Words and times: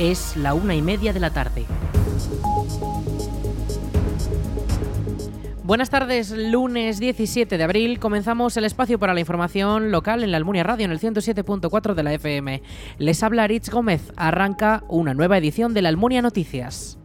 Es 0.00 0.34
la 0.34 0.54
una 0.54 0.74
y 0.74 0.80
media 0.80 1.12
de 1.12 1.20
la 1.20 1.28
tarde. 1.28 1.66
Buenas 5.62 5.90
tardes, 5.90 6.30
lunes 6.30 7.00
17 7.00 7.58
de 7.58 7.62
abril 7.62 8.00
comenzamos 8.00 8.56
el 8.56 8.64
espacio 8.64 8.98
para 8.98 9.12
la 9.12 9.20
información 9.20 9.90
local 9.90 10.24
en 10.24 10.30
la 10.30 10.38
Almunia 10.38 10.62
Radio 10.62 10.86
en 10.86 10.92
el 10.92 11.00
107.4 11.00 11.92
de 11.92 12.02
la 12.02 12.14
FM. 12.14 12.62
Les 12.96 13.22
habla 13.22 13.46
Rich 13.46 13.68
Gómez, 13.68 14.10
arranca 14.16 14.84
una 14.88 15.12
nueva 15.12 15.36
edición 15.36 15.74
de 15.74 15.82
la 15.82 15.90
Almunia 15.90 16.22
Noticias. 16.22 16.99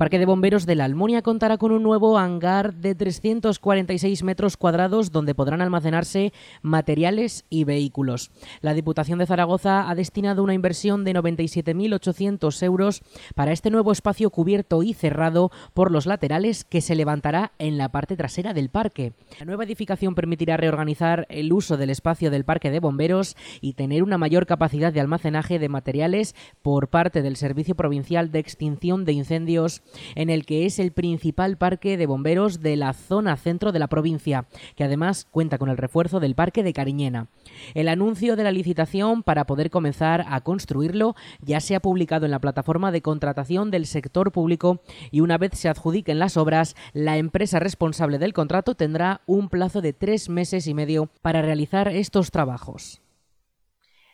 Parque 0.00 0.18
de 0.18 0.24
Bomberos 0.24 0.64
de 0.64 0.76
la 0.76 0.86
Almunia 0.86 1.20
contará 1.20 1.58
con 1.58 1.72
un 1.72 1.82
nuevo 1.82 2.16
hangar 2.16 2.72
de 2.72 2.94
346 2.94 4.22
metros 4.22 4.56
cuadrados 4.56 5.12
donde 5.12 5.34
podrán 5.34 5.60
almacenarse 5.60 6.32
materiales 6.62 7.44
y 7.50 7.64
vehículos. 7.64 8.30
La 8.62 8.72
Diputación 8.72 9.18
de 9.18 9.26
Zaragoza 9.26 9.90
ha 9.90 9.94
destinado 9.94 10.42
una 10.42 10.54
inversión 10.54 11.04
de 11.04 11.12
97.800 11.12 12.62
euros 12.62 13.02
para 13.34 13.52
este 13.52 13.68
nuevo 13.68 13.92
espacio 13.92 14.30
cubierto 14.30 14.82
y 14.82 14.94
cerrado 14.94 15.50
por 15.74 15.90
los 15.90 16.06
laterales 16.06 16.64
que 16.64 16.80
se 16.80 16.94
levantará 16.94 17.52
en 17.58 17.76
la 17.76 17.90
parte 17.90 18.16
trasera 18.16 18.54
del 18.54 18.70
parque. 18.70 19.12
La 19.38 19.44
nueva 19.44 19.64
edificación 19.64 20.14
permitirá 20.14 20.56
reorganizar 20.56 21.26
el 21.28 21.52
uso 21.52 21.76
del 21.76 21.90
espacio 21.90 22.30
del 22.30 22.46
Parque 22.46 22.70
de 22.70 22.80
Bomberos 22.80 23.36
y 23.60 23.74
tener 23.74 24.02
una 24.02 24.16
mayor 24.16 24.46
capacidad 24.46 24.94
de 24.94 25.00
almacenaje 25.00 25.58
de 25.58 25.68
materiales 25.68 26.34
por 26.62 26.88
parte 26.88 27.20
del 27.20 27.36
Servicio 27.36 27.74
Provincial 27.74 28.32
de 28.32 28.38
Extinción 28.38 29.04
de 29.04 29.12
Incendios 29.12 29.82
en 30.14 30.30
el 30.30 30.46
que 30.46 30.66
es 30.66 30.78
el 30.78 30.92
principal 30.92 31.56
parque 31.56 31.96
de 31.96 32.06
bomberos 32.06 32.60
de 32.60 32.76
la 32.76 32.92
zona 32.92 33.36
centro 33.36 33.72
de 33.72 33.78
la 33.78 33.88
provincia, 33.88 34.46
que 34.76 34.84
además 34.84 35.26
cuenta 35.30 35.58
con 35.58 35.68
el 35.68 35.76
refuerzo 35.76 36.20
del 36.20 36.34
parque 36.34 36.62
de 36.62 36.72
Cariñena. 36.72 37.28
El 37.74 37.88
anuncio 37.88 38.36
de 38.36 38.44
la 38.44 38.52
licitación 38.52 39.22
para 39.22 39.46
poder 39.46 39.70
comenzar 39.70 40.24
a 40.28 40.40
construirlo 40.40 41.14
ya 41.40 41.60
se 41.60 41.74
ha 41.74 41.80
publicado 41.80 42.24
en 42.24 42.30
la 42.30 42.38
plataforma 42.38 42.92
de 42.92 43.02
contratación 43.02 43.70
del 43.70 43.86
sector 43.86 44.32
público 44.32 44.80
y 45.10 45.20
una 45.20 45.38
vez 45.38 45.52
se 45.54 45.68
adjudiquen 45.68 46.18
las 46.18 46.36
obras, 46.36 46.76
la 46.92 47.18
empresa 47.18 47.58
responsable 47.58 48.18
del 48.18 48.32
contrato 48.32 48.74
tendrá 48.74 49.20
un 49.26 49.48
plazo 49.48 49.80
de 49.80 49.92
tres 49.92 50.28
meses 50.28 50.66
y 50.66 50.74
medio 50.74 51.10
para 51.22 51.42
realizar 51.42 51.88
estos 51.88 52.30
trabajos. 52.30 53.00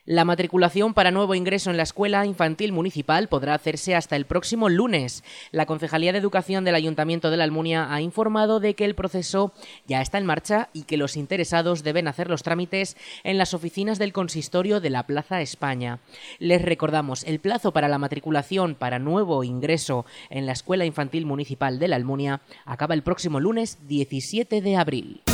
La 0.07 0.25
matriculación 0.25 0.95
para 0.95 1.11
nuevo 1.11 1.35
ingreso 1.35 1.69
en 1.69 1.77
la 1.77 1.83
escuela 1.83 2.25
infantil 2.27 2.71
municipal 2.71 3.27
podrá 3.27 3.55
hacerse 3.55 3.97
hasta 3.97 4.15
el 4.15 4.25
próximo 4.25 4.69
lunes. 4.69 5.25
La 5.51 5.67
Concejalía 5.67 6.13
de 6.13 6.19
Educación 6.19 6.65
del 6.65 6.77
Ayuntamiento 6.77 7.29
de 7.29 7.37
la 7.37 7.43
Almunia 7.43 7.93
ha 7.93 8.01
informado 8.01 8.61
de 8.61 8.75
que 8.75 8.85
el 8.85 8.95
proceso 8.95 9.53
ya 9.89 10.01
está 10.01 10.19
en 10.19 10.27
marcha 10.27 10.69
y 10.73 10.85
que 10.85 10.97
los 10.97 11.17
interesados 11.17 11.83
deben 11.83 12.07
hacer 12.07 12.31
los 12.31 12.45
trámites 12.45 12.97
en 13.25 13.37
las 13.37 13.53
oficinas 13.53 13.99
del 13.99 14.13
consistorio 14.13 14.79
de 14.79 14.91
la 14.91 15.09
Plaza 15.09 15.41
España. 15.41 15.99
Les 16.39 16.63
recordamos, 16.63 17.25
el 17.25 17.41
plazo 17.41 17.73
para 17.73 17.89
la 17.89 17.99
matriculación 17.99 18.77
para 18.77 19.01
nuevo 19.01 19.43
ingreso 19.43 20.07
en 20.31 20.47
la 20.47 20.53
escuela 20.53 20.85
infantil 20.85 21.27
municipal 21.27 21.81
de 21.81 21.89
la 21.89 21.97
Almunia 21.97 22.43
acaba 22.65 22.95
el 22.95 23.03
próximo 23.03 23.41
lunes 23.41 23.79
17 23.89 24.61
de 24.61 24.77
abril. 24.77 25.26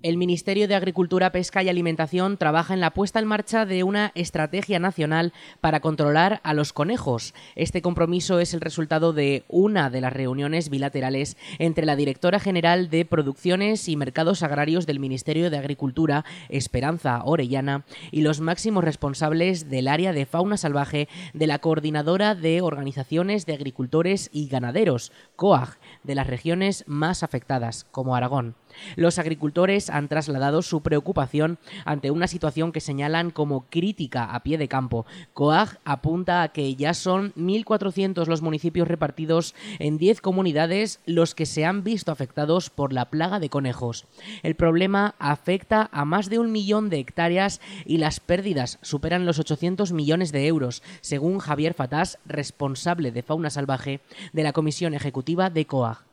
El 0.00 0.16
Ministerio 0.16 0.68
de 0.68 0.76
Agricultura, 0.76 1.32
Pesca 1.32 1.60
y 1.64 1.68
Alimentación 1.68 2.36
trabaja 2.36 2.72
en 2.72 2.80
la 2.80 2.92
puesta 2.92 3.18
en 3.18 3.26
marcha 3.26 3.66
de 3.66 3.82
una 3.82 4.12
estrategia 4.14 4.78
nacional 4.78 5.32
para 5.60 5.80
controlar 5.80 6.40
a 6.44 6.54
los 6.54 6.72
conejos. 6.72 7.34
Este 7.56 7.82
compromiso 7.82 8.38
es 8.38 8.54
el 8.54 8.60
resultado 8.60 9.12
de 9.12 9.42
una 9.48 9.90
de 9.90 10.00
las 10.00 10.12
reuniones 10.12 10.70
bilaterales 10.70 11.36
entre 11.58 11.84
la 11.84 11.96
directora 11.96 12.38
general 12.38 12.90
de 12.90 13.04
Producciones 13.06 13.88
y 13.88 13.96
Mercados 13.96 14.44
Agrarios 14.44 14.86
del 14.86 15.00
Ministerio 15.00 15.50
de 15.50 15.58
Agricultura, 15.58 16.24
Esperanza 16.48 17.22
Orellana, 17.24 17.84
y 18.12 18.20
los 18.20 18.40
máximos 18.40 18.84
responsables 18.84 19.68
del 19.68 19.88
área 19.88 20.12
de 20.12 20.26
fauna 20.26 20.58
salvaje 20.58 21.08
de 21.34 21.48
la 21.48 21.58
Coordinadora 21.58 22.36
de 22.36 22.60
Organizaciones 22.60 23.46
de 23.46 23.54
Agricultores 23.54 24.30
y 24.32 24.46
Ganaderos, 24.46 25.10
COAG, 25.34 25.76
de 26.04 26.14
las 26.14 26.28
regiones 26.28 26.84
más 26.86 27.24
afectadas, 27.24 27.84
como 27.90 28.14
Aragón. 28.14 28.54
Los 28.96 29.18
agricultores 29.18 29.90
han 29.90 30.08
trasladado 30.08 30.62
su 30.62 30.82
preocupación 30.82 31.58
ante 31.84 32.10
una 32.10 32.26
situación 32.26 32.72
que 32.72 32.80
señalan 32.80 33.30
como 33.30 33.66
crítica 33.70 34.24
a 34.34 34.42
pie 34.42 34.58
de 34.58 34.68
campo. 34.68 35.06
COAG 35.34 35.78
apunta 35.84 36.42
a 36.42 36.48
que 36.48 36.74
ya 36.74 36.94
son 36.94 37.32
1.400 37.34 38.26
los 38.26 38.42
municipios 38.42 38.88
repartidos 38.88 39.54
en 39.78 39.98
10 39.98 40.20
comunidades 40.20 41.00
los 41.06 41.34
que 41.34 41.46
se 41.46 41.64
han 41.64 41.84
visto 41.84 42.12
afectados 42.12 42.70
por 42.70 42.92
la 42.92 43.10
plaga 43.10 43.40
de 43.40 43.50
conejos. 43.50 44.06
El 44.42 44.54
problema 44.54 45.14
afecta 45.18 45.88
a 45.92 46.04
más 46.04 46.28
de 46.28 46.38
un 46.38 46.52
millón 46.52 46.90
de 46.90 46.98
hectáreas 46.98 47.60
y 47.84 47.98
las 47.98 48.20
pérdidas 48.20 48.78
superan 48.82 49.26
los 49.26 49.38
800 49.38 49.92
millones 49.92 50.32
de 50.32 50.46
euros, 50.46 50.82
según 51.00 51.38
Javier 51.38 51.74
Fatás, 51.74 52.18
responsable 52.26 53.12
de 53.12 53.22
fauna 53.22 53.50
salvaje 53.50 54.00
de 54.32 54.42
la 54.42 54.52
Comisión 54.52 54.94
Ejecutiva 54.94 55.50
de 55.50 55.66
COAG. 55.66 56.07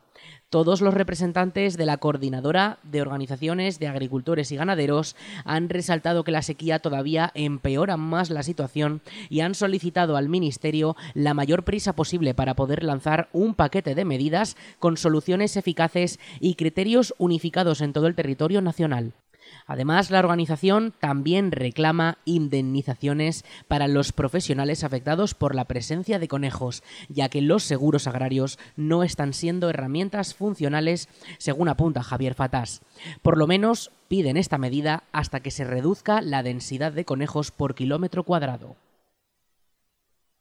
Todos 0.49 0.81
los 0.81 0.93
representantes 0.93 1.75
de 1.75 1.85
la 1.85 1.97
Coordinadora 1.97 2.79
de 2.83 3.01
Organizaciones 3.01 3.79
de 3.79 3.87
Agricultores 3.87 4.51
y 4.51 4.55
Ganaderos 4.55 5.15
han 5.43 5.69
resaltado 5.69 6.23
que 6.23 6.31
la 6.31 6.41
sequía 6.41 6.79
todavía 6.79 7.31
empeora 7.33 7.97
más 7.97 8.29
la 8.29 8.43
situación 8.43 9.01
y 9.29 9.41
han 9.41 9.55
solicitado 9.55 10.15
al 10.15 10.29
Ministerio 10.29 10.95
la 11.13 11.33
mayor 11.33 11.63
prisa 11.63 11.93
posible 11.93 12.33
para 12.33 12.55
poder 12.55 12.83
lanzar 12.83 13.27
un 13.33 13.53
paquete 13.55 13.95
de 13.95 14.05
medidas 14.05 14.55
con 14.79 14.97
soluciones 14.97 15.57
eficaces 15.57 16.19
y 16.39 16.55
criterios 16.55 17.13
unificados 17.17 17.81
en 17.81 17.93
todo 17.93 18.07
el 18.07 18.15
territorio 18.15 18.61
nacional. 18.61 19.13
Además, 19.67 20.11
la 20.11 20.19
organización 20.19 20.93
también 20.99 21.51
reclama 21.51 22.17
indemnizaciones 22.25 23.45
para 23.67 23.87
los 23.87 24.11
profesionales 24.11 24.83
afectados 24.83 25.33
por 25.33 25.55
la 25.55 25.65
presencia 25.65 26.19
de 26.19 26.27
conejos, 26.27 26.83
ya 27.09 27.29
que 27.29 27.41
los 27.41 27.63
seguros 27.63 28.07
agrarios 28.07 28.59
no 28.75 29.03
están 29.03 29.33
siendo 29.33 29.69
herramientas 29.69 30.33
funcionales, 30.33 31.09
según 31.37 31.69
apunta 31.69 32.03
Javier 32.03 32.35
Fatás. 32.35 32.81
Por 33.21 33.37
lo 33.37 33.47
menos 33.47 33.91
piden 34.07 34.37
esta 34.37 34.57
medida 34.57 35.03
hasta 35.11 35.39
que 35.39 35.51
se 35.51 35.63
reduzca 35.63 36.21
la 36.21 36.43
densidad 36.43 36.91
de 36.91 37.05
conejos 37.05 37.51
por 37.51 37.75
kilómetro 37.75 38.23
cuadrado. 38.23 38.75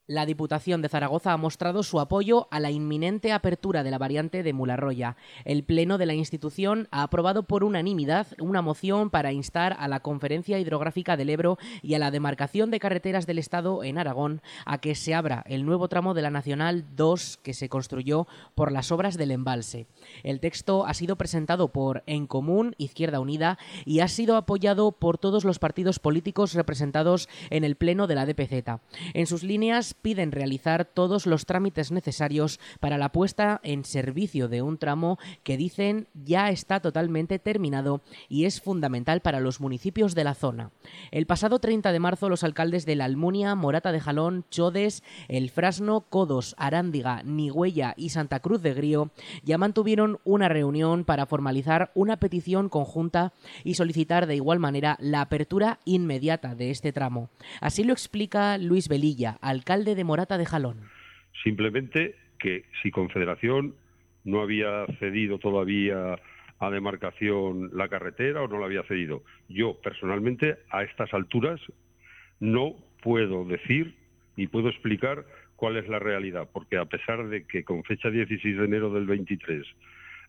La 0.07 0.27
Diputación 0.27 0.83
de 0.83 0.91
Zaragoza 0.91 1.33
ha 1.33 1.39
mostrado 1.39 1.83
su 1.83 1.99
apoyo 1.99 2.47
a 2.51 2.61
la 2.61 2.71
inminente 2.71 3.33
apertura 3.33 3.83
de 3.83 3.91
la 3.91 3.97
variante 3.97 4.43
de 4.43 4.53
Mularroya. 4.53 5.17
El 5.47 5.65
Pleno 5.65 5.97
de 5.97 6.05
la 6.05 6.13
institución 6.13 6.89
ha 6.91 7.05
aprobado 7.05 7.45
por 7.45 7.65
unanimidad 7.65 8.27
una 8.39 8.61
moción 8.61 9.09
para 9.09 9.33
instar 9.33 9.75
a 9.79 9.89
la 9.89 10.01
Conferencia 10.01 10.59
Hidrográfica 10.59 11.17
del 11.17 11.31
Ebro 11.31 11.57
y 11.81 11.95
a 11.95 11.99
la 11.99 12.11
demarcación 12.11 12.71
de 12.71 12.81
carreteras 12.81 13.27
del 13.27 13.39
Estado 13.39 13.83
en 13.83 13.97
Aragón 13.97 14.43
a 14.67 14.77
que 14.77 14.95
se 14.95 15.15
abra 15.15 15.43
el 15.47 15.65
nuevo 15.65 15.89
tramo 15.89 16.13
de 16.13 16.21
la 16.21 16.29
Nacional 16.29 16.85
2 16.95 17.39
que 17.43 17.55
se 17.55 17.71
construyó 17.71 18.27
por 18.55 18.73
las 18.73 18.93
obras 18.93 19.17
del 19.17 19.31
embalse. 19.31 19.87
El 20.23 20.39
texto 20.39 20.85
ha 20.85 20.93
sido 20.93 21.17
presentado 21.17 21.69
por 21.69 22.03
En 22.05 22.27
Común, 22.27 22.75
Izquierda 22.77 23.21
Unida, 23.21 23.57
y 23.87 24.01
ha 24.01 24.09
sido 24.09 24.37
apoyado 24.37 24.93
por 24.93 25.17
todos 25.17 25.45
los 25.45 25.59
partidos 25.59 25.99
políticos 25.99 26.53
representados 26.53 27.27
en 27.49 27.65
el 27.65 27.77
Pleno 27.77 28.07
de 28.07 28.17
la 28.17 28.27
DPZ. 28.27 28.83
En 29.15 29.27
sus 29.27 29.43
líneas 29.43 29.94
piden 30.03 30.33
realizar 30.33 30.85
todos 30.85 31.27
los 31.27 31.47
trámites 31.47 31.93
necesarios 31.93 32.61
para 32.81 32.99
la 32.99 33.11
puesta 33.11 33.61
en 33.63 33.85
servicio 33.85 34.49
de 34.49 34.63
un 34.63 34.79
tramo 34.79 35.19
que 35.43 35.57
dicen 35.57 36.09
ya 36.15 36.51
está 36.51 36.81
totalmente 36.81 37.39
terminado 37.39 38.01
y 38.29 38.45
es 38.45 38.61
fundamental 38.61 39.21
para 39.21 39.41
los 39.41 39.61
municipios 39.61 40.15
de 40.15 40.25
la 40.25 40.35
zona. 40.35 40.71
El 41.11 41.27
pasado 41.27 41.59
30 41.59 41.93
de 41.93 42.01
marzo 42.01 42.29
los 42.29 42.45
alcaldes 42.45 42.87
de 42.87 42.97
la 42.97 43.05
Almunia, 43.05 43.55
Morata 43.55 43.93
de 43.93 44.01
Jalón, 44.01 44.45
Chodes, 44.51 45.03
El 45.29 45.51
Frasno, 45.51 46.03
Codos, 46.09 46.55
Arándiga, 46.59 47.23
Nigüella 47.23 47.95
y 47.97 48.11
Santa 48.11 48.41
Cruz 48.41 48.63
de 48.63 48.75
Grío 48.75 49.11
ya 49.43 49.59
mantuvieron 49.59 50.19
una 50.25 50.49
reunión 50.49 51.05
para 51.05 51.27
formalizar 51.27 51.91
una 51.95 52.19
petición 52.19 52.69
conjunta 52.69 53.33
y 53.63 53.75
solicitar 53.75 54.27
de 54.27 54.37
igual 54.37 54.59
manera 54.59 54.97
la 55.01 55.21
apertura 55.21 55.81
inmediata 55.85 56.55
de 56.55 56.71
este 56.71 56.93
tramo. 56.93 57.29
Así 57.61 57.85
lo 57.85 57.93
explica 57.93 58.59
Luis 58.59 58.89
Velilla, 58.89 59.39
alcalde 59.41 59.84
de 59.85 60.05
Morata 60.05 60.39
de 60.39 60.47
Jalón. 60.47 60.89
Simplemente 61.43 62.17
que 62.39 62.65
si 62.83 62.91
Confederación 62.91 63.75
no 64.25 64.41
había 64.41 64.87
cedido 64.99 65.39
todavía 65.39 66.19
a 66.59 66.71
demarcación 66.71 67.71
la 67.75 67.89
carretera 67.89 68.43
o 68.43 68.49
no 68.49 68.59
la 68.59 68.67
había 68.67 68.83
cedido. 68.85 69.23
Yo 69.49 69.81
personalmente 69.83 70.57
a 70.71 70.83
estas 70.83 71.13
alturas 71.13 71.61
no 72.41 72.77
puedo 73.03 73.45
decir 73.45 73.97
ni 74.37 74.47
puedo 74.47 74.69
explicar 74.69 75.25
cuál 75.57 75.77
es 75.77 75.89
la 75.89 75.99
realidad, 75.99 76.49
porque 76.53 76.77
a 76.77 76.87
pesar 76.87 77.29
de 77.29 77.47
que 77.47 77.65
con 77.65 77.85
fecha 77.85 78.11
16 78.11 78.57
de 78.57 78.65
enero 78.65 78.91
del 78.91 79.07
23 79.07 79.65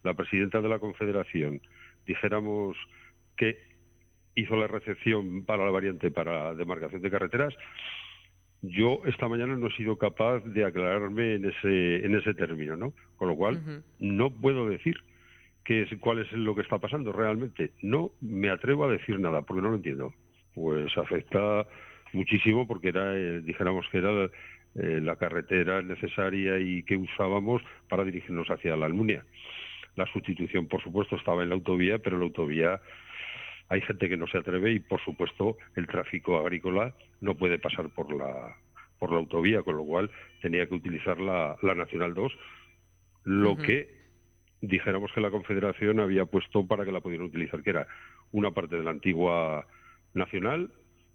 la 0.03 0.13
presidenta 0.13 0.61
de 0.61 0.69
la 0.69 0.79
Confederación 0.79 1.61
dijéramos 2.05 2.77
que 3.35 3.57
hizo 4.35 4.55
la 4.55 4.67
recepción 4.67 5.43
para 5.45 5.65
la 5.65 5.71
variante 5.71 6.11
para 6.11 6.53
demarcación 6.53 7.01
de 7.01 7.09
carreteras, 7.09 7.53
yo 8.69 9.01
esta 9.05 9.27
mañana 9.27 9.55
no 9.55 9.67
he 9.67 9.75
sido 9.75 9.97
capaz 9.97 10.39
de 10.45 10.65
aclararme 10.65 11.35
en 11.35 11.45
ese, 11.45 12.05
en 12.05 12.15
ese 12.15 12.33
término, 12.33 12.75
¿no? 12.75 12.93
Con 13.17 13.29
lo 13.29 13.35
cual, 13.35 13.83
no 13.99 14.29
puedo 14.29 14.67
decir 14.67 14.95
qué 15.63 15.83
es, 15.83 15.89
cuál 15.99 16.19
es 16.19 16.31
lo 16.31 16.55
que 16.55 16.61
está 16.61 16.77
pasando 16.77 17.11
realmente. 17.11 17.71
No 17.81 18.11
me 18.21 18.49
atrevo 18.49 18.85
a 18.85 18.91
decir 18.91 19.19
nada, 19.19 19.41
porque 19.41 19.61
no 19.61 19.69
lo 19.69 19.75
entiendo. 19.75 20.13
Pues 20.53 20.97
afecta 20.97 21.65
muchísimo 22.13 22.67
porque 22.67 22.89
era, 22.89 23.15
eh, 23.15 23.41
dijéramos 23.41 23.85
que 23.91 23.97
era 23.97 24.29
eh, 24.75 24.99
la 25.01 25.15
carretera 25.15 25.81
necesaria 25.81 26.59
y 26.59 26.83
que 26.83 26.97
usábamos 26.97 27.61
para 27.89 28.03
dirigirnos 28.03 28.47
hacia 28.49 28.75
la 28.75 28.85
Almunia. 28.85 29.25
La 29.95 30.05
sustitución, 30.07 30.67
por 30.67 30.81
supuesto, 30.83 31.15
estaba 31.15 31.43
en 31.43 31.49
la 31.49 31.55
autovía, 31.55 31.99
pero 31.99 32.17
la 32.17 32.25
autovía 32.25 32.81
hay 33.69 33.81
gente 33.81 34.09
que 34.09 34.17
no 34.17 34.27
se 34.27 34.37
atreve 34.37 34.71
y, 34.71 34.79
por 34.79 35.03
supuesto, 35.03 35.57
el 35.75 35.87
tráfico 35.87 36.37
agrícola 36.37 36.93
no 37.21 37.35
puede 37.35 37.59
pasar 37.59 37.89
por 37.89 38.13
la 38.15 38.55
por 38.99 39.11
la 39.11 39.17
autovía, 39.17 39.61
con 39.61 39.75
lo 39.75 39.83
cual 39.83 40.09
tenía 40.41 40.67
que 40.67 40.75
utilizar 40.75 41.19
la, 41.19 41.57
la 41.61 41.75
Nacional 41.75 42.13
2, 42.13 42.31
lo 43.25 43.57
que 43.57 43.89
dijéramos 44.61 45.11
que 45.11 45.19
la 45.19 45.31
Confederación 45.31 45.99
había 45.99 46.25
puesto 46.25 46.65
para 46.65 46.85
que 46.85 46.93
la 46.93 47.01
pudieran 47.01 47.27
utilizar, 47.27 47.61
que 47.61 47.71
era 47.71 47.87
una 48.31 48.51
parte 48.51 48.77
de 48.77 48.83
la 48.83 48.91
antigua 48.91 49.67
Nacional, 50.13 50.71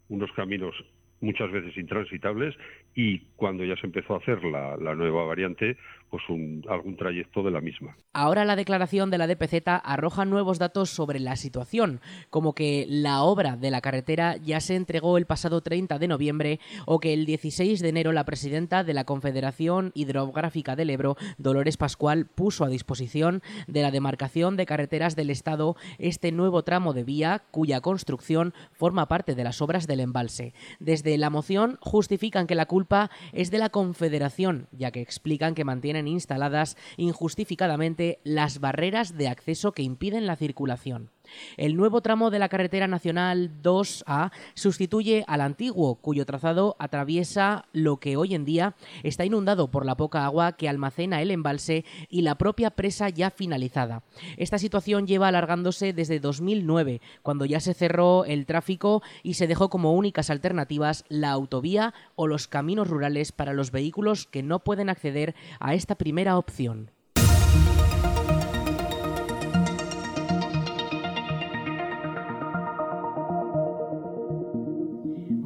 unos 0.09 0.31
caminos 0.33 0.75
muchas 1.21 1.51
veces 1.51 1.77
intransitables 1.77 2.55
y 2.95 3.21
cuando 3.37 3.65
ya 3.65 3.77
se 3.77 3.87
empezó 3.87 4.15
a 4.15 4.19
hacer 4.19 4.43
la, 4.45 4.77
nueva 4.95 5.25
variante, 5.25 5.77
pues 6.11 6.23
un, 6.29 6.65
algún 6.69 6.97
trayecto 6.97 7.43
de 7.43 7.51
la 7.51 7.61
misma. 7.61 7.97
Ahora 8.13 8.45
la 8.45 8.57
declaración 8.57 9.11
de 9.11 9.19
la 9.19 9.27
DPZ 9.27 9.63
arroja 9.85 10.25
nuevos 10.25 10.59
datos 10.59 10.91
sobre 10.91 11.21
la 11.21 11.37
situación, 11.37 12.01
como 12.31 12.55
que 12.55 12.87
la 12.89 13.23
obra 13.23 13.57
de 13.57 13.71
la 13.71 13.81
carretera 13.81 14.37
ya 14.37 14.61
se 14.61 14.75
entregó 14.75 15.17
el 15.19 15.27
pasado 15.27 15.61
30 15.61 15.99
de 15.99 16.09
noviembre 16.09 16.61
o 16.87 16.99
que 16.99 17.15
el 17.15 17.27
16 17.27 17.81
de 17.81 17.89
enero 17.89 18.13
la 18.13 18.25
presidenta 18.25 18.83
de 18.83 18.95
la 18.95 19.05
Confederación 19.05 19.93
Hidrográfica 19.95 20.77
del 20.77 20.91
Ebro, 20.91 21.17
Dolores 21.39 21.77
Pascual, 21.77 22.27
puso 22.27 22.65
a 22.65 22.69
disposición 22.69 23.43
de 23.69 23.83
la 23.83 23.91
demarcación 23.91 24.57
de 24.57 24.67
carreteras 24.67 25.15
del 25.15 25.31
Estado 25.31 25.77
este 25.99 26.33
nuevo 26.33 26.65
tramo 26.65 26.93
de 26.93 27.05
vía 27.05 27.43
cuya 27.51 27.81
construcción 27.81 28.53
forma 28.73 29.07
parte 29.07 29.35
de 29.35 29.45
las 29.45 29.63
obras 29.63 29.87
del 29.87 30.01
embalse. 30.01 30.55
Desde 30.81 31.17
la 31.19 31.31
moción 31.31 31.79
justifican 31.81 32.47
que 32.47 32.55
la 32.55 32.67
culpa 32.67 33.11
es 33.33 33.51
de 33.51 33.59
la 33.59 33.71
Confederación, 33.71 34.67
ya 34.73 34.91
que 34.91 35.01
explican 35.01 35.55
que 35.55 35.65
mantienen 35.65 36.00
instaladas 36.09 36.77
injustificadamente 36.97 38.19
las 38.25 38.61
barreras 38.61 39.17
de 39.17 39.29
acceso 39.29 39.73
que 39.73 39.83
impiden 39.83 40.27
la 40.27 40.37
circulación. 40.37 41.11
El 41.57 41.77
nuevo 41.77 42.01
tramo 42.01 42.31
de 42.31 42.39
la 42.39 42.49
carretera 42.49 42.87
nacional 42.87 43.51
2A 43.63 44.33
sustituye 44.55 45.25
al 45.27 45.41
antiguo, 45.41 45.97
cuyo 45.97 46.27
trazado 46.27 46.77
atraviesa 46.79 47.67
lo 47.73 47.99
que 47.99 48.17
hoy 48.17 48.35
en 48.35 48.45
día 48.45 48.75
está 49.03 49.25
inundado 49.25 49.71
por 49.71 49.87
la 49.87 49.97
poca 49.97 50.25
agua 50.25 50.53
que 50.53 50.69
almacena 50.69 51.23
el 51.23 51.31
embalse 51.31 51.85
y 52.09 52.23
la 52.23 52.37
propia 52.37 52.71
presa 52.71 53.09
ya 53.09 53.31
finalizada. 53.31 54.03
Esta 54.37 54.59
situación 54.59 55.07
lleva 55.07 55.29
alargándose 55.29 55.93
desde 55.93 56.21
2009, 56.21 57.01
cuando 57.23 57.45
ya 57.45 57.61
se 57.61 57.75
cerró 57.75 58.25
el 58.25 58.47
tráfico 58.47 59.03
y 59.23 59.35
se 59.35 59.47
dejó 59.47 59.71
como 59.71 59.95
únicas 59.95 60.31
alternativas 60.31 61.05
la 61.09 61.31
autovía 61.31 61.95
o 62.17 62.27
los 62.27 62.49
caminos 62.49 62.89
rurales 62.89 63.33
para 63.33 63.53
los 63.53 63.71
vehículos 63.71 64.27
que 64.27 64.43
no 64.43 64.61
pueden 64.61 64.89
acceder 64.89 65.35
a 65.59 65.75
esta 65.75 65.95
primera 65.95 66.39
opción. 66.39 66.91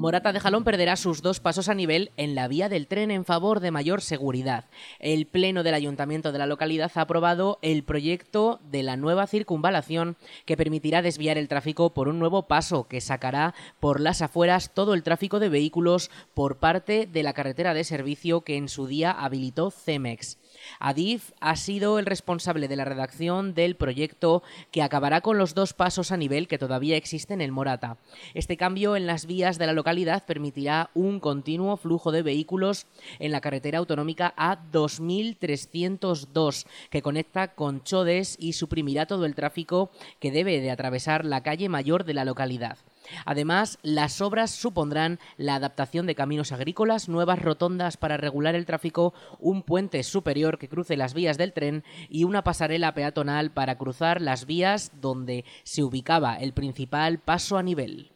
Morata 0.04 0.34
de 0.34 0.40
Jalón 0.40 0.64
perderá 0.64 0.96
sus 0.96 1.22
dos 1.22 1.40
pasos 1.40 1.70
a 1.70 1.74
nivel 1.74 2.12
en 2.18 2.34
la 2.34 2.46
vía 2.46 2.68
del 2.68 2.88
tren 2.88 3.10
en 3.10 3.24
favor 3.24 3.60
de 3.60 3.70
mayor 3.70 4.02
seguridad. 4.02 4.66
El 4.98 5.24
Pleno 5.24 5.62
del 5.62 5.72
Ayuntamiento 5.72 6.30
de 6.30 6.36
la 6.36 6.44
localidad 6.44 6.92
ha 6.94 7.00
aprobado 7.00 7.58
el 7.62 7.84
proyecto 7.84 8.60
de 8.70 8.82
la 8.82 8.98
nueva 8.98 9.26
circunvalación 9.26 10.18
que 10.44 10.58
permitirá 10.58 11.00
desviar 11.00 11.38
el 11.38 11.48
tráfico 11.48 11.94
por 11.94 12.08
un 12.08 12.18
nuevo 12.18 12.42
paso 12.42 12.86
que 12.86 13.00
sacará 13.00 13.54
por 13.80 13.98
las 13.98 14.20
afueras 14.20 14.74
todo 14.74 14.92
el 14.92 15.02
tráfico 15.02 15.40
de 15.40 15.48
vehículos 15.48 16.10
por 16.34 16.58
parte 16.58 17.08
de 17.10 17.22
la 17.22 17.32
carretera 17.32 17.72
de 17.72 17.84
servicio 17.84 18.42
que 18.42 18.58
en 18.58 18.68
su 18.68 18.86
día 18.86 19.10
habilitó 19.10 19.70
Cemex. 19.70 20.36
Adif 20.78 21.32
ha 21.40 21.56
sido 21.56 21.98
el 21.98 22.06
responsable 22.06 22.68
de 22.68 22.76
la 22.76 22.84
redacción 22.84 23.54
del 23.54 23.74
proyecto 23.76 24.42
que 24.70 24.82
acabará 24.82 25.20
con 25.20 25.38
los 25.38 25.54
dos 25.54 25.72
pasos 25.72 26.12
a 26.12 26.16
nivel 26.16 26.48
que 26.48 26.58
todavía 26.58 26.96
existen 26.96 27.40
en 27.40 27.50
Morata. 27.50 27.96
Este 28.34 28.56
cambio 28.56 28.96
en 28.96 29.06
las 29.06 29.26
vías 29.26 29.58
de 29.58 29.66
la 29.66 29.72
localidad 29.72 30.24
permitirá 30.24 30.90
un 30.94 31.20
continuo 31.20 31.76
flujo 31.76 32.10
de 32.12 32.22
vehículos 32.22 32.86
en 33.18 33.32
la 33.32 33.40
carretera 33.40 33.78
autonómica 33.78 34.34
A2302 34.36 36.66
que 36.90 37.02
conecta 37.02 37.54
con 37.54 37.82
Chodes 37.82 38.36
y 38.38 38.52
suprimirá 38.54 39.06
todo 39.06 39.26
el 39.26 39.34
tráfico 39.34 39.90
que 40.20 40.30
debe 40.30 40.60
de 40.60 40.70
atravesar 40.70 41.24
la 41.24 41.42
calle 41.42 41.68
mayor 41.68 42.04
de 42.04 42.14
la 42.14 42.24
localidad. 42.24 42.78
Además, 43.24 43.78
las 43.82 44.20
obras 44.20 44.50
supondrán 44.50 45.18
la 45.36 45.56
adaptación 45.56 46.06
de 46.06 46.14
caminos 46.14 46.52
agrícolas, 46.52 47.08
nuevas 47.08 47.40
rotondas 47.40 47.96
para 47.96 48.16
regular 48.16 48.54
el 48.54 48.66
tráfico, 48.66 49.14
un 49.38 49.62
puente 49.62 50.02
superior 50.02 50.58
que 50.58 50.68
cruce 50.68 50.96
las 50.96 51.14
vías 51.14 51.38
del 51.38 51.52
tren 51.52 51.84
y 52.08 52.24
una 52.24 52.44
pasarela 52.44 52.94
peatonal 52.94 53.50
para 53.50 53.76
cruzar 53.76 54.20
las 54.20 54.46
vías 54.46 54.92
donde 55.00 55.44
se 55.62 55.82
ubicaba 55.82 56.36
el 56.36 56.52
principal 56.52 57.18
paso 57.18 57.58
a 57.58 57.62
nivel. 57.62 58.13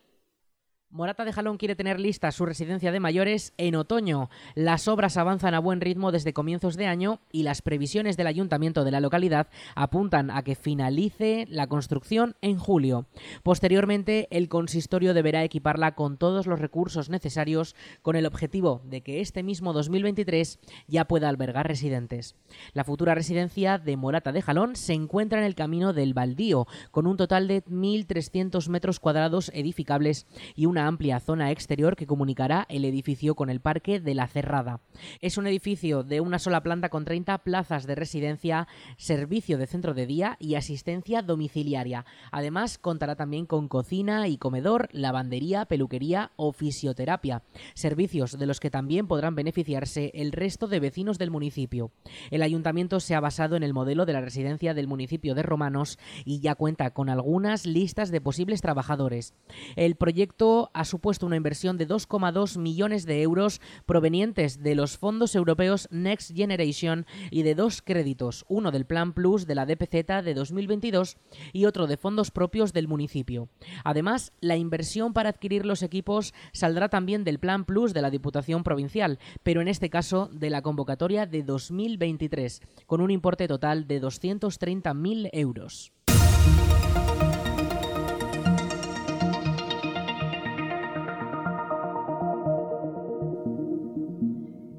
Morata 0.91 1.27
de 1.27 1.35
Jalón 1.35 1.59
quiere 1.59 1.77
tener 1.77 2.01
lista 2.01 2.33
su 2.33 2.47
residencia 2.47 2.91
de 2.91 2.99
mayores 2.99 3.53
en 3.59 3.77
otoño. 3.77 4.31
Las 4.55 4.89
obras 4.89 5.19
avanzan 5.19 5.53
a 5.53 5.59
buen 5.59 5.83
ritmo 5.83 6.13
desde 6.13 6.33
comienzos 6.33 6.79
de 6.79 6.87
año 6.87 7.21
y 7.31 7.43
las 7.43 7.61
previsiones 7.61 8.17
del 8.17 8.27
ayuntamiento 8.27 8.85
de 8.85 8.91
la 8.91 9.01
localidad 9.01 9.49
apuntan 9.75 10.31
a 10.31 10.43
que 10.43 10.55
finalice 10.55 11.47
la 11.51 11.67
construcción 11.67 12.37
en 12.41 12.59
julio. 12.59 13.05
Posteriormente, 13.43 14.29
el 14.31 14.49
consistorio 14.49 15.13
deberá 15.13 15.45
equiparla 15.45 15.95
con 15.95 16.17
todos 16.17 16.47
los 16.47 16.59
recursos 16.59 17.11
necesarios 17.11 17.77
con 18.01 18.17
el 18.17 18.25
objetivo 18.25 18.81
de 18.85 19.03
que 19.03 19.21
este 19.21 19.43
mismo 19.43 19.75
2023 19.75 20.59
ya 20.87 21.05
pueda 21.05 21.29
albergar 21.29 21.69
residentes. 21.69 22.35
La 22.73 22.85
futura 22.85 23.15
residencia 23.15 23.77
de 23.77 23.99
Morata 23.99 24.33
de 24.33 24.41
Jalón 24.41 24.75
se 24.75 24.95
encuentra 24.95 25.39
en 25.39 25.45
el 25.45 25.55
camino 25.55 25.93
del 25.93 26.15
Baldío, 26.15 26.67
con 26.93 27.07
un 27.07 27.19
total 27.19 27.47
de 27.47 27.63
1.300 27.67 28.67
metros 28.71 29.01
cuadrados 29.01 29.51
edificables 29.55 30.27
y 30.57 30.65
una 30.65 30.78
amplia 30.87 31.21
zona 31.21 31.51
exterior 31.51 31.97
que 31.97 32.07
comunicará 32.07 32.67
el 32.69 32.85
edificio 32.85 33.35
con 33.35 33.51
el 33.51 33.61
Parque 33.61 34.01
de 34.01 34.15
la 34.15 34.29
Cerrada. 34.29 34.81
Es 35.21 35.39
un 35.39 35.47
edificio 35.47 36.03
de 36.03 36.21
una 36.21 36.39
sola 36.39 36.63
planta 36.63 36.89
con 36.89 37.05
30 37.05 37.39
plazas 37.39 37.87
de 37.87 37.95
residencia, 37.95 38.69
servicio 38.97 39.59
de 39.59 39.67
centro 39.67 39.95
de 39.95 40.07
día 40.07 40.37
y 40.39 40.55
asistencia 40.55 41.23
domiciliaria. 41.23 42.05
Además, 42.31 42.79
contará 42.79 43.17
también 43.17 43.47
con 43.47 43.69
cocina 43.69 44.29
y 44.29 44.39
comedor, 44.39 44.89
lavandería, 44.93 45.65
peluquería 45.65 46.33
o 46.37 46.53
fisioterapia, 46.53 47.43
servicios 47.75 48.39
de 48.39 48.47
los 48.47 48.61
que 48.61 48.71
también 48.71 49.07
podrán 49.07 49.35
beneficiarse 49.35 50.11
el 50.15 50.33
resto 50.33 50.69
de 50.69 50.81
vecinos 50.81 51.19
del 51.19 51.31
municipio. 51.31 51.91
El 52.31 52.43
ayuntamiento 52.43 53.01
se 53.01 53.15
ha 53.15 53.21
basado 53.21 53.57
en 53.57 53.63
el 53.63 53.75
modelo 53.75 54.07
de 54.07 54.13
la 54.13 54.21
residencia 54.21 54.75
del 54.75 54.87
municipio 54.87 55.35
de 55.35 55.43
Romanos 55.43 55.99
y 56.25 56.41
ya 56.41 56.55
cuenta 56.55 56.91
con 56.91 57.09
algunas 57.09 57.67
listas 57.67 58.11
de 58.11 58.21
posibles 58.21 58.61
trabajadores. 58.61 59.35
El 59.77 59.97
proyecto 59.97 60.68
ha 60.73 60.85
supuesto 60.85 61.27
una 61.27 61.37
inversión 61.37 61.77
de 61.77 61.89
2,2 61.89 62.59
millones 62.59 63.07
de 63.07 63.23
euros 63.23 63.61
provenientes 63.87 64.63
de 64.63 64.75
los 64.75 64.99
fondos 64.99 65.35
europeos 65.35 65.89
Next 65.91 66.35
Generation 66.35 67.07
y 67.31 67.43
de 67.43 67.55
dos 67.55 67.83
créditos, 67.83 68.45
uno 68.49 68.71
del 68.71 68.87
Plan 68.87 69.13
Plus 69.13 69.47
de 69.47 69.55
la 69.55 69.67
DPZ 69.67 70.25
de 70.25 70.35
2022 70.35 71.17
y 71.53 71.65
otro 71.65 71.87
de 71.87 71.97
fondos 71.97 72.31
propios 72.31 72.73
del 72.73 72.89
municipio. 72.89 73.49
Además, 73.85 74.33
la 74.41 74.57
inversión 74.57 75.13
para 75.13 75.31
adquirir 75.31 75.67
los 75.67 75.83
equipos 75.83 76.35
saldrá 76.53 76.89
también 76.89 77.25
del 77.25 77.39
Plan 77.39 77.65
Plus 77.65 77.95
de 77.95 78.03
la 78.03 78.11
Diputación 78.11 78.63
Provincial, 78.63 79.19
pero 79.43 79.61
en 79.61 79.69
este 79.69 79.91
caso 79.91 80.29
de 80.33 80.51
la 80.51 80.63
convocatoria 80.63 81.27
de 81.27 81.43
2023, 81.43 82.63
con 82.87 83.01
un 83.01 83.11
importe 83.11 83.49
total 83.49 83.87
de 83.87 84.01
230.000 84.01 85.31
euros. 85.33 85.93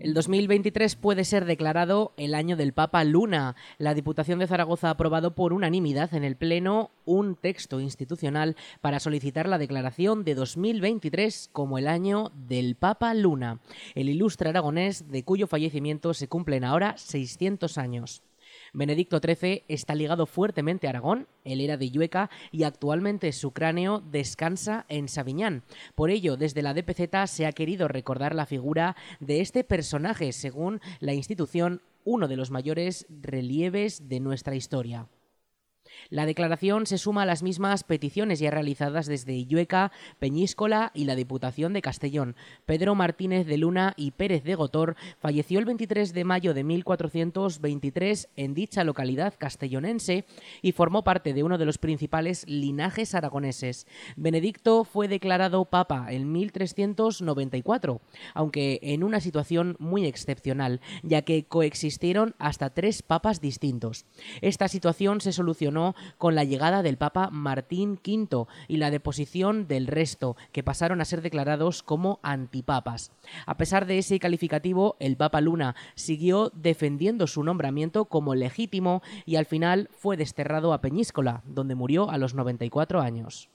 El 0.10 0.16
2023 0.16 0.96
puede 0.96 1.24
ser 1.24 1.46
declarado 1.46 2.14
el 2.18 2.34
año 2.34 2.58
del 2.58 2.74
Papa 2.74 3.04
Luna. 3.04 3.56
La 3.78 3.94
Diputación 3.94 4.40
de 4.40 4.48
Zaragoza 4.48 4.88
ha 4.88 4.92
aprobado 4.94 5.36
por 5.36 5.54
unanimidad 5.54 6.16
en 6.16 6.24
el 6.24 6.36
Pleno 6.36 6.90
un 7.06 7.36
texto 7.36 7.80
institucional 7.80 8.56
para 8.82 9.00
solicitar 9.00 9.48
la 9.48 9.60
declaración 9.60 10.24
de 10.24 10.34
2023 10.34 11.52
como 11.54 11.78
el 11.78 11.88
año 11.88 12.32
del 12.48 12.74
Papa 12.74 13.14
Luna, 13.14 13.60
el 13.94 14.10
ilustre 14.10 14.50
aragonés 14.50 15.12
de 15.12 15.24
cuyo 15.24 15.46
fallecimiento 15.46 16.16
se 16.16 16.28
cumplen 16.28 16.64
ahora 16.64 16.98
600 16.98 17.78
años. 17.78 18.24
Benedicto 18.74 19.20
XIII 19.20 19.64
está 19.68 19.96
ligado 19.96 20.26
fuertemente 20.26 20.88
a 20.88 20.92
Aragón, 20.92 21.28
él 21.44 21.62
era 21.62 21.78
de 21.78 21.90
Llueca 21.90 22.30
y 22.52 22.64
actualmente 22.64 23.32
su 23.32 23.52
cráneo 23.52 24.00
descansa 24.00 24.86
en 24.90 25.08
Sabiñán. 25.08 25.64
Por 25.96 26.10
ello, 26.10 26.38
desde 26.38 26.62
la 26.62 26.74
DPZ 26.74 27.30
se 27.32 27.46
ha 27.46 27.52
querido 27.52 27.88
recordar 27.88 28.36
la 28.36 28.46
figura 28.46 28.96
de 29.20 29.42
este 29.42 29.64
personaje, 29.64 30.32
según 30.32 30.82
la 31.00 31.14
institución, 31.14 31.82
uno 32.04 32.28
de 32.28 32.38
los 32.38 32.52
mayores 32.52 33.06
relieves 33.10 34.08
de 34.08 34.20
nuestra 34.20 34.56
historia. 34.56 35.08
La 36.10 36.26
declaración 36.26 36.88
se 36.88 36.98
suma 36.98 37.22
a 37.22 37.26
las 37.28 37.44
mismas 37.44 37.84
peticiones 37.84 38.40
ya 38.40 38.50
realizadas 38.50 39.06
desde 39.06 39.34
Illueca, 39.34 39.92
Peñíscola 40.18 40.92
y 40.96 41.06
la 41.06 41.16
Diputación 41.16 41.72
de 41.72 41.84
Castellón. 41.84 42.36
Pedro 42.66 42.96
Martínez 42.96 43.46
de 43.46 43.58
Luna 43.58 43.94
y 43.96 44.10
Pérez 44.10 44.44
de 44.44 44.56
Gotor 44.56 44.96
falleció 45.20 45.60
el 45.60 45.66
23 45.66 46.12
de 46.14 46.24
mayo 46.24 46.56
de 46.56 46.64
1423 46.64 48.30
en 48.36 48.56
dicha 48.56 48.84
localidad 48.84 49.36
castellonense 49.38 50.26
y 50.64 50.72
formó 50.72 51.04
parte 51.04 51.34
de 51.34 51.44
uno 51.44 51.60
de 51.60 51.66
los 51.66 51.78
principales 51.78 52.44
linajes 52.48 53.14
aragoneses. 53.14 53.86
Benedicto 54.16 54.86
fue 54.86 55.08
declarado 55.08 55.66
papa 55.66 56.08
en 56.10 56.32
1394, 56.32 58.02
aunque 58.34 58.80
en 58.82 59.04
una 59.04 59.20
situación 59.20 59.76
muy 59.78 60.08
excepcional, 60.08 60.82
ya 61.04 61.22
que 61.22 61.44
coexistieron 61.46 62.34
hasta 62.40 62.72
tres 62.72 63.04
papas 63.04 63.42
distintos. 63.42 64.08
Esta 64.42 64.68
situación 64.68 65.22
se 65.22 65.34
solucionó 65.34 65.94
con 66.18 66.36
la 66.36 66.44
llegada 66.44 66.84
del 66.84 66.98
Papa 66.98 67.30
Martín 67.32 68.00
V 68.06 68.46
y 68.68 68.78
la 68.78 68.92
deposición 68.92 69.68
del 69.68 69.88
resto, 69.88 70.36
que 70.52 70.64
pasaron 70.64 71.02
a 71.02 71.06
ser 71.06 71.22
declarados 71.22 71.84
como 71.84 72.20
antipapas. 72.24 73.12
A 73.46 73.58
pesar 73.58 73.86
de 73.86 73.98
ese 73.98 74.20
calificativo, 74.20 74.96
el 75.00 75.18
Papa 75.18 75.42
Luna 75.42 75.76
siguió 75.96 76.52
defendiendo 76.56 77.28
su 77.28 77.44
nombramiento 77.44 78.06
como 78.06 78.36
legítimo 78.36 79.02
y 79.26 79.36
al 79.36 79.46
final 79.46 79.90
fue 79.92 80.18
desterrado 80.18 80.74
a 80.74 80.82
Peñíscola, 80.82 81.44
donde 81.46 81.76
murió 81.76 82.10
a 82.10 82.18
los 82.18 82.34
94 82.34 83.02
años. 83.02 83.50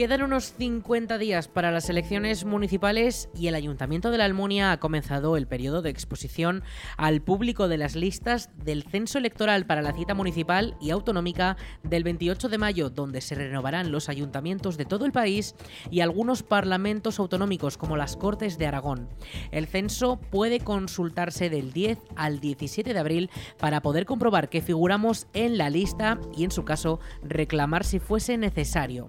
Quedan 0.01 0.23
unos 0.23 0.55
50 0.57 1.19
días 1.19 1.47
para 1.49 1.71
las 1.71 1.91
elecciones 1.91 2.47
municipales 2.47 3.29
y 3.35 3.49
el 3.49 3.55
Ayuntamiento 3.55 4.11
de 4.11 4.17
la 4.17 4.25
Almunia 4.25 4.73
ha 4.73 4.81
comenzado 4.81 5.37
el 5.37 5.47
periodo 5.47 5.83
de 5.83 5.91
exposición 5.91 6.63
al 6.97 7.21
público 7.21 7.69
de 7.69 7.77
las 7.77 7.97
listas 7.97 8.49
del 8.65 8.83
censo 8.83 9.19
electoral 9.19 9.67
para 9.67 9.83
la 9.83 9.93
cita 9.93 10.15
municipal 10.15 10.75
y 10.81 10.89
autonómica 10.89 11.59
del 11.83 12.03
28 12.05 12.49
de 12.49 12.57
mayo, 12.57 12.89
donde 12.89 13.21
se 13.21 13.35
renovarán 13.35 13.93
los 13.93 14.09
ayuntamientos 14.09 14.79
de 14.79 14.87
todo 14.87 15.05
el 15.05 15.13
país 15.13 15.55
y 15.91 16.01
algunos 16.01 16.43
parlamentos 16.43 17.19
autonómicos 17.19 17.77
como 17.77 17.99
las 17.99 18.17
Cortes 18.17 18.57
de 18.57 18.67
Aragón. 18.67 19.11
El 19.51 19.67
censo 19.67 20.19
puede 20.19 20.61
consultarse 20.61 21.51
del 21.51 21.75
10 21.75 21.99
al 22.17 22.41
17 22.41 22.95
de 22.95 22.99
abril 22.99 23.31
para 23.59 23.83
poder 23.83 24.07
comprobar 24.07 24.49
que 24.49 24.63
figuramos 24.63 25.27
en 25.35 25.59
la 25.59 25.69
lista 25.69 26.19
y 26.35 26.45
en 26.45 26.53
su 26.53 26.65
caso 26.65 27.01
reclamar 27.23 27.85
si 27.85 27.99
fuese 27.99 28.39
necesario. 28.39 29.07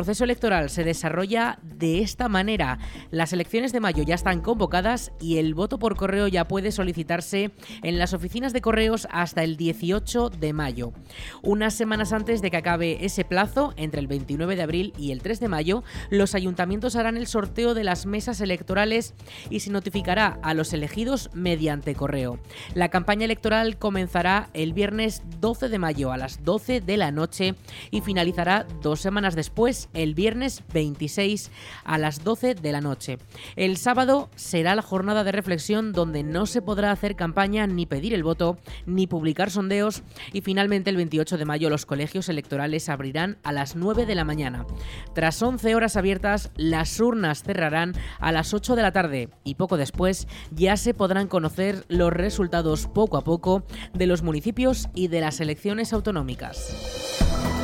Proceso 0.00 0.24
electoral 0.24 0.70
se 0.70 0.82
desarrolla 0.82 1.58
de 1.62 2.00
esta 2.00 2.30
manera. 2.30 2.78
Las 3.10 3.34
elecciones 3.34 3.70
de 3.70 3.80
mayo 3.80 4.02
ya 4.02 4.14
están 4.14 4.40
convocadas 4.40 5.12
y 5.20 5.36
el 5.36 5.52
voto 5.52 5.78
por 5.78 5.94
correo 5.94 6.26
ya 6.26 6.48
puede 6.48 6.72
solicitarse 6.72 7.50
en 7.82 7.98
las 7.98 8.14
oficinas 8.14 8.54
de 8.54 8.62
correos 8.62 9.06
hasta 9.10 9.44
el 9.44 9.58
18 9.58 10.30
de 10.30 10.54
mayo. 10.54 10.94
Unas 11.42 11.74
semanas 11.74 12.14
antes 12.14 12.40
de 12.40 12.50
que 12.50 12.56
acabe 12.56 13.04
ese 13.04 13.26
plazo, 13.26 13.74
entre 13.76 14.00
el 14.00 14.06
29 14.06 14.56
de 14.56 14.62
abril 14.62 14.94
y 14.96 15.12
el 15.12 15.20
3 15.20 15.38
de 15.38 15.48
mayo, 15.48 15.84
los 16.08 16.34
ayuntamientos 16.34 16.96
harán 16.96 17.18
el 17.18 17.26
sorteo 17.26 17.74
de 17.74 17.84
las 17.84 18.06
mesas 18.06 18.40
electorales 18.40 19.12
y 19.50 19.60
se 19.60 19.70
notificará 19.70 20.38
a 20.42 20.54
los 20.54 20.72
elegidos 20.72 21.28
mediante 21.34 21.94
correo. 21.94 22.40
La 22.72 22.88
campaña 22.88 23.26
electoral 23.26 23.76
comenzará 23.76 24.48
el 24.54 24.72
viernes 24.72 25.22
12 25.40 25.68
de 25.68 25.78
mayo 25.78 26.10
a 26.10 26.16
las 26.16 26.42
12 26.42 26.80
de 26.80 26.96
la 26.96 27.12
noche 27.12 27.54
y 27.90 28.00
finalizará 28.00 28.66
dos 28.80 29.02
semanas 29.02 29.36
después 29.36 29.89
el 29.94 30.14
viernes 30.14 30.62
26 30.72 31.50
a 31.84 31.98
las 31.98 32.24
12 32.24 32.54
de 32.54 32.72
la 32.72 32.80
noche. 32.80 33.18
El 33.56 33.76
sábado 33.76 34.30
será 34.36 34.74
la 34.74 34.82
jornada 34.82 35.24
de 35.24 35.32
reflexión 35.32 35.92
donde 35.92 36.22
no 36.22 36.46
se 36.46 36.62
podrá 36.62 36.90
hacer 36.90 37.16
campaña 37.16 37.66
ni 37.66 37.86
pedir 37.86 38.14
el 38.14 38.22
voto 38.22 38.58
ni 38.86 39.06
publicar 39.06 39.50
sondeos 39.50 40.02
y 40.32 40.40
finalmente 40.40 40.90
el 40.90 40.96
28 40.96 41.38
de 41.38 41.44
mayo 41.44 41.70
los 41.70 41.86
colegios 41.86 42.28
electorales 42.28 42.88
abrirán 42.88 43.38
a 43.42 43.52
las 43.52 43.76
9 43.76 44.06
de 44.06 44.14
la 44.14 44.24
mañana. 44.24 44.66
Tras 45.14 45.42
11 45.42 45.74
horas 45.74 45.96
abiertas, 45.96 46.50
las 46.56 46.98
urnas 47.00 47.42
cerrarán 47.42 47.94
a 48.18 48.32
las 48.32 48.54
8 48.54 48.76
de 48.76 48.82
la 48.82 48.92
tarde 48.92 49.28
y 49.44 49.54
poco 49.54 49.76
después 49.76 50.26
ya 50.50 50.76
se 50.76 50.94
podrán 50.94 51.28
conocer 51.28 51.84
los 51.88 52.12
resultados 52.12 52.86
poco 52.86 53.16
a 53.16 53.24
poco 53.24 53.64
de 53.94 54.06
los 54.06 54.22
municipios 54.22 54.88
y 54.94 55.08
de 55.08 55.20
las 55.20 55.40
elecciones 55.40 55.92
autonómicas. 55.92 57.59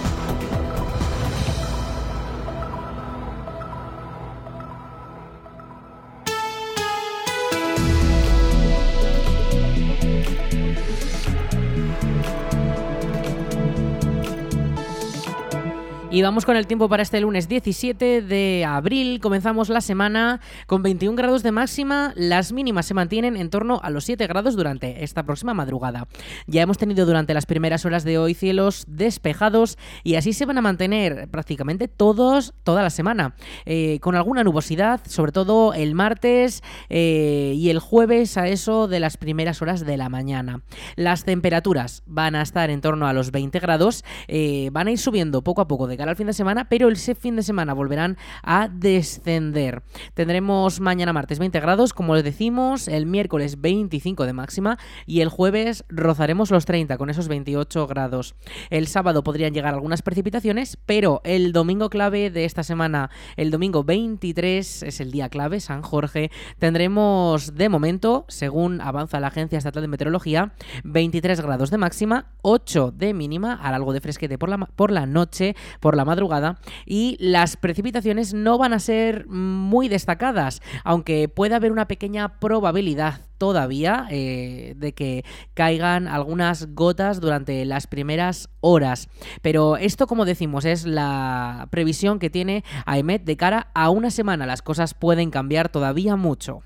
Y 16.17 16.23
vamos 16.23 16.47
con 16.47 16.57
el 16.57 16.67
tiempo 16.67 16.89
para 16.89 17.03
este 17.03 17.21
lunes 17.21 17.47
17 17.47 18.23
de 18.23 18.65
abril. 18.67 19.21
Comenzamos 19.21 19.69
la 19.69 19.83
semana 19.83 20.41
con 20.67 20.83
21 20.83 21.15
grados 21.15 21.43
de 21.43 21.53
máxima. 21.53 22.15
Las 22.17 22.53
mínimas 22.53 22.87
se 22.87 22.95
mantienen 22.95 23.37
en 23.37 23.51
torno 23.51 23.81
a 23.83 23.91
los 23.91 24.05
7 24.05 24.27
grados 24.27 24.57
durante 24.57 25.05
esta 25.05 25.25
próxima 25.25 25.53
madrugada. 25.53 26.09
Ya 26.47 26.63
hemos 26.63 26.79
tenido 26.79 27.05
durante 27.05 27.35
las 27.35 27.45
primeras 27.45 27.85
horas 27.85 28.03
de 28.03 28.17
hoy 28.17 28.33
cielos 28.33 28.87
despejados 28.89 29.77
y 30.05 30.15
así 30.15 30.33
se 30.33 30.47
van 30.47 30.57
a 30.57 30.63
mantener 30.63 31.29
prácticamente 31.29 31.87
todos, 31.87 32.55
toda 32.65 32.83
la 32.83 32.89
semana. 32.89 33.35
Eh, 33.67 33.99
con 34.01 34.15
alguna 34.15 34.43
nubosidad, 34.43 35.03
sobre 35.07 35.33
todo 35.33 35.75
el 35.75 35.95
martes 35.95 36.63
eh, 36.89 37.53
y 37.55 37.69
el 37.69 37.79
jueves 37.79 38.39
a 38.39 38.49
eso 38.49 38.89
de 38.89 39.01
las 39.01 39.19
primeras 39.19 39.61
horas 39.61 39.85
de 39.85 39.99
la 39.99 40.09
mañana. 40.09 40.63
Las 40.95 41.25
temperaturas 41.25 42.03
van 42.07 42.37
a 42.37 42.41
estar 42.41 42.71
en 42.71 42.81
torno 42.81 43.07
a 43.07 43.13
los 43.13 43.33
20 43.33 43.61
grados. 43.61 44.03
Eh, 44.29 44.71
van 44.73 44.87
a 44.87 44.93
ir 44.93 44.99
subiendo 44.99 45.43
poco 45.43 45.61
a 45.61 45.69
poco 45.69 45.87
de 45.87 46.06
al 46.09 46.17
fin 46.17 46.27
de 46.27 46.33
semana, 46.33 46.69
pero 46.69 46.89
ese 46.89 47.15
fin 47.15 47.37
de 47.37 47.43
semana 47.43 47.75
volverán 47.75 48.17
a 48.43 48.69
descender. 48.69 49.83
Tendremos 50.15 50.81
mañana 50.81 51.13
martes 51.13 51.39
20 51.39 51.61
grados, 51.61 51.93
como 51.93 52.15
les 52.15 52.25
decimos, 52.25 52.89
el 52.89 53.07
miércoles 53.07 53.61
25 53.61 54.27
de 54.27 54.33
máxima 54.33 54.79
y 55.07 55.21
el 55.21 55.29
jueves 55.29 55.85
rozaremos 55.89 56.51
los 56.51 56.65
30 56.65 56.97
con 56.99 57.11
esos 57.11 57.29
28 57.29 57.87
grados. 57.87 58.35
El 58.71 58.87
sábado 58.87 59.23
podrían 59.23 59.55
llegar 59.55 59.75
algunas 59.75 60.03
precipitaciones, 60.03 60.79
pero 60.87 61.21
el 61.25 61.53
domingo 61.53 61.91
clave 61.91 62.31
de 62.31 62.45
esta 62.45 62.63
semana, 62.63 63.11
el 63.37 63.51
domingo 63.51 63.85
23, 63.85 64.83
es 64.83 65.01
el 65.01 65.11
día 65.11 65.29
clave, 65.29 65.61
San 65.61 65.83
Jorge, 65.83 66.31
tendremos 66.59 67.55
de 67.55 67.69
momento, 67.69 68.25
según 68.29 68.81
avanza 68.81 69.21
la 69.21 69.29
Agencia 69.29 69.59
Estatal 69.59 69.83
de 69.83 69.89
Meteorología, 69.89 70.53
23 70.85 71.41
grados 71.41 71.71
de 71.71 71.79
máxima, 71.79 72.27
8 72.43 72.93
de 72.93 73.15
mínima, 73.15 73.55
hará 73.55 73.77
algo 73.77 73.93
de 73.93 74.01
fresquete 74.01 74.39
por 74.39 74.49
la, 74.49 74.59
por 74.59 74.91
la 74.91 75.07
noche, 75.07 75.57
por 75.87 75.97
la 75.97 76.05
madrugada 76.05 76.59
y 76.85 77.17
las 77.21 77.57
precipitaciones 77.57 78.35
no 78.35 78.59
van 78.59 78.73
a 78.73 78.81
ser 78.81 79.29
muy 79.29 79.87
destacadas, 79.89 80.61
aunque 80.83 81.29
puede 81.29 81.55
haber 81.55 81.71
una 81.71 81.87
pequeña 81.87 82.41
probabilidad 82.41 83.21
todavía 83.39 84.09
eh, 84.11 84.75
de 84.79 84.95
que 84.95 85.25
caigan 85.55 86.09
algunas 86.09 86.75
gotas 86.75 87.21
durante 87.21 87.65
las 87.67 87.87
primeras 87.87 88.49
horas. 88.59 89.09
Pero 89.43 89.77
esto, 89.77 90.09
como 90.09 90.25
decimos, 90.25 90.65
es 90.65 90.87
la 90.87 91.69
previsión 91.71 92.19
que 92.19 92.31
tiene 92.31 92.65
AEMET 92.85 93.23
de 93.23 93.37
cara 93.37 93.71
a 93.73 93.89
una 93.91 94.11
semana. 94.11 94.45
Las 94.45 94.63
cosas 94.63 94.93
pueden 94.93 95.31
cambiar 95.31 95.69
todavía 95.69 96.17
mucho. 96.17 96.65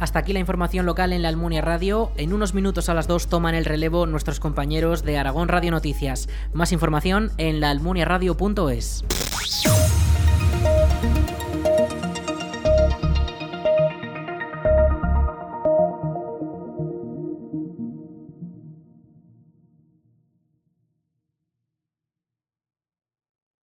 Hasta 0.00 0.18
aquí 0.18 0.32
la 0.32 0.40
información 0.40 0.86
local 0.86 1.12
en 1.12 1.22
la 1.22 1.28
Almunia 1.28 1.60
Radio. 1.60 2.10
En 2.16 2.32
unos 2.32 2.54
minutos 2.54 2.88
a 2.88 2.94
las 2.94 3.06
2 3.06 3.28
toman 3.28 3.54
el 3.54 3.64
relevo 3.64 4.06
nuestros 4.06 4.40
compañeros 4.40 5.02
de 5.02 5.18
Aragón 5.18 5.48
Radio 5.48 5.70
Noticias. 5.70 6.28
Más 6.52 6.72
información 6.72 7.30
en 7.38 7.60
laalmuniaradio.es. 7.60 9.04